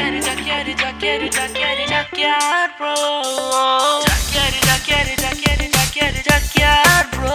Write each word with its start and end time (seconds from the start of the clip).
quero, 0.00 0.20
já 0.22 1.48
quero, 1.48 1.82
já 1.86 2.04
quero, 2.06 2.72
bro. 2.78 2.94
Já 4.02 4.16
quero, 4.32 4.58
já 4.66 4.76
quero, 4.86 5.12
já 5.22 5.30
quero, 5.42 5.64
já 5.76 5.84
quero, 5.94 6.18
já 6.28 6.38
quero. 6.54 7.28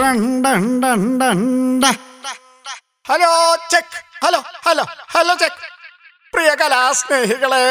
റണ്ടണ്ടണ്ടണ്ട. 0.00 1.84
Hello 3.06 3.30
check 3.72 3.98
hello 4.24 4.40
hello 4.66 4.84
hello 5.14 5.34
check 5.42 5.62
പ്രിയ 6.34 6.50
കലാസ്നേഹികളെ 6.60 7.64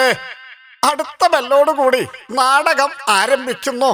അടുത്ത 0.84 1.24
ബെല്ലോട് 1.34 1.72
കൂടി 1.80 2.02
നാടകം 2.40 2.92
ആരംഭിക്കുന്നു 3.18 3.92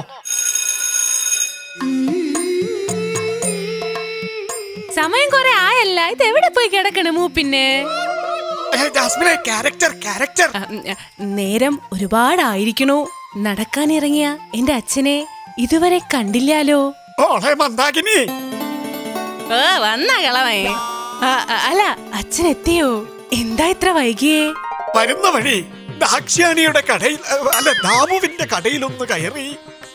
സമയം 4.98 5.28
കൊറേ 5.34 5.52
ആയല്ല 5.68 6.00
ഇത് 6.14 6.22
എവിടെ 6.30 6.50
പോയി 6.56 6.68
കിടക്കണ 6.74 7.08
മൂപ്പിന്നെ 7.18 7.66
നേരം 11.36 11.80
ഒരുപാടായിരിക്കണോ. 11.92 12.98
നടക്കാൻ 13.36 13.92
ഇറങ്ങിയ 13.92 14.26
എന്റെ 14.54 14.72
അച്ഛനെ 14.72 15.16
ഇതുവരെ 15.58 15.98
കണ്ടില്ലാലോ? 16.14 16.80
വന്ന 19.80 20.10
കളവേ 20.24 20.60
അല്ല 21.66 21.82
അച്ഛൻ 22.14 22.46
എത്തിയോ 22.46 22.88
എന്താ 23.32 23.66
ഇത്ര 23.66 23.88
വൈകിയേ? 23.90 24.42
വരുന്ന 24.96 25.28
വഴി 25.28 25.58
ദാക്ഷ്യാണിയുടെ 25.98 26.82
കടയിൽ 26.90 27.20
അല്ല 27.54 27.68
ദാമുവിന്റെ 27.84 28.46
കടയിലൊന്ന് 28.46 29.04
കയറി 29.06 29.46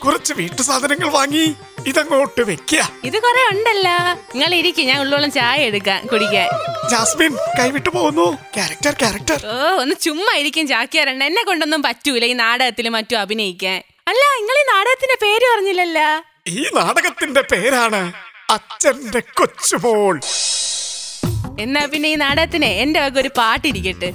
കുറച്ച് 0.03 0.33
വീട്ടു 0.39 0.61
സാധനങ്ങൾ 0.61 1.09
വാങ്ങി 1.15 1.43
ഇതങ്ങോട്ട് 1.89 2.41
വെക്കുക 2.49 2.81
ഇത് 3.09 3.17
കൊറേ 3.25 3.41
ഉണ്ടല്ല. 3.51 3.87
നിങ്ങൾ 4.33 4.53
ഇരിക്കും 4.59 4.85
ഞാൻ 4.89 4.99
ഉള്ളോളം 5.03 5.31
ചായ 5.37 5.59
എടുക്കാം 5.69 6.01
കുടിക്കാൻ. 6.11 6.47
ജാസ്മിൻ 6.91 7.33
കൈവിട്ടു 7.59 7.89
പോകുന്നു. 7.89 8.25
Character 8.55 8.93
character. 9.01 9.39
ഓ 9.53 9.55
ഒന്ന് 9.83 9.95
ചുമ്മാ 10.05 10.33
ഇരിക്കും 10.41 10.67
ചാക്കിയാരണ്ട 10.73 11.23
എന്നെ 11.31 11.43
കൊണ്ടൊന്നും 11.49 11.81
പറ്റൂല 11.87 12.25
ഈ 12.31 12.35
നാടകത്തിൽ 12.43 12.89
മറ്റു 12.97 13.15
അഭിനയിക്കാൻ. 13.23 13.80
അല്ല 14.11 14.23
നിങ്ങൾ 14.39 14.58
ഈ 14.63 14.66
നാടകത്തിന്റെ 14.73 15.17
പേര് 15.25 15.45
പറഞ്ഞില്ലല്ല? 15.53 15.99
ഈ 16.58 16.61
നാടകത്തിന്റെ 16.80 17.43
പേരാണ് 17.52 18.02
അച്ഛന്റെ 18.58 19.21
കൊച്ചുമോൾ. 19.39 20.15
എന്നാ 21.63 21.81
പിന്നെ 21.93 22.09
ഈ 22.09 22.15
നാടകത്തിന് 22.25 22.69
എന്റെ 22.83 22.99
വക 23.05 23.17
ഒരു 23.19 23.31
പാട്ടിരിക്കട്ടെ. 23.39 24.09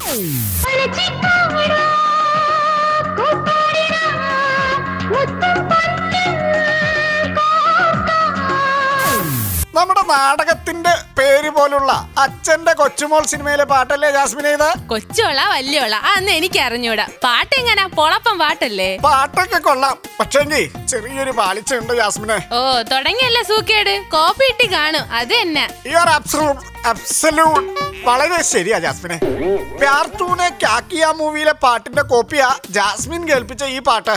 നമ്മുടെ 9.77 10.03
നാടകത്തിന്റെ 10.11 10.93
പേര് 11.19 11.51
പോലുള്ള 11.51 11.93
അച്ഛന്റെ 12.19 12.73
കൊച്ചുമോൾ 12.73 13.23
സിനിമയിലെ 13.27 13.65
പാട്ടല്ലേ 13.65 14.11
ജാസ്മിൻ 14.11 14.47
ഇത്? 14.49 14.69
കൊച്ചോള 14.91 15.39
വല്യോള 15.53 15.95
അന്ന് 16.13 16.31
എനിക്ക് 16.31 16.61
അറിഞ്ഞൂടാ 16.67 17.07
പാട്ട് 17.25 17.55
എങ്ങനെ? 17.61 17.87
പൊളപ്പം 17.99 18.39
പാട്ടല്ലേ? 18.39 18.89
പാട്ടൊക്കെ 19.07 19.59
കൊള്ളാം. 19.59 19.97
പക്ഷെ 20.21 20.43
ചെറിയൊരു 20.91 21.31
പാളിച്ചുണ്ട് 21.31 21.93
ജാസ്മിനെ. 22.01 22.39
ഓ 22.59 22.61
തുടങ്ങിയല്ലേ 22.93 23.43
സൂക്കേട്? 23.43 23.95
കോപ്പി 24.15 24.47
ഇട്ടി 24.53 24.69
കാണും. 24.75 25.05
അത് 25.13 25.35
തന്നെ. 25.41 25.67
യു 25.93 25.99
അബ്സലൂട്ട് 26.19 26.63
അബ്സലൂട്ട് 26.89 27.69
വളരെ 28.09 28.43
ശരിയാ 28.53 28.79
ജാസ്മിനെ. 28.79 29.19
പ്യാർ 29.81 30.07
തൂനെ 30.21 30.49
ക്യാക്കിയ 30.49 31.07
മൂവിയിലെ 31.21 31.53
പാട്ടിന്റെ 31.65 32.03
കോപ്പിയാ 32.03 32.51
ജാസ്മിൻ 32.71 33.29
കേൾപ്പിച്ച 33.29 33.65
ഈ 33.65 33.79
പാട്ട്. 33.79 34.15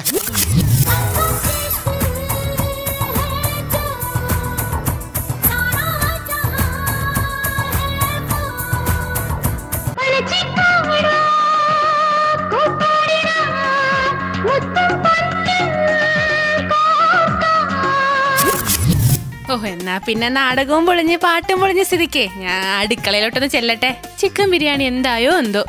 ഓ 19.52 19.55
എന്നാ 19.65 19.98
പിന്നെ 19.98 20.30
നാടകവും 20.30 20.86
പൊളിഞ്ഞ് 20.86 21.17
പാട്ടും 21.17 21.60
പൊളിഞ്ഞ് 21.60 21.83
സ്ഥിതിക്കേ. 21.83 22.30
ഞാൻ 22.36 22.65
അടുക്കളയിലോട്ടൊന്ന് 22.80 23.48
ചെല്ലട്ടെ. 23.48 24.02
ചിക്കൻ 24.20 24.52
ബിരിയാണി 24.52 24.83
എന്തായോ 24.83 25.32
എന്തോ. 25.37 25.64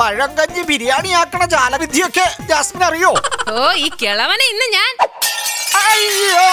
പഴം 0.00 0.30
കഞ്ഞി 0.36 0.62
ബിരിയാണി 0.62 1.08
ആക്കണ 1.08 1.44
ജാലവിദ്യയൊക്കെ 1.44 2.26
ജാസ്മിൻ 2.40 2.84
അറിയോ? 2.84 3.14
ഓ 3.48 3.72
ഈ 3.72 3.90
കിളവനെ 4.02 4.46
ഇന്ന് 4.52 4.66
ഞാൻ. 4.76 4.92
അയ്യോ. 5.86 6.46